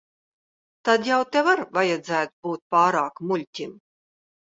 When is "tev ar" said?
1.35-1.61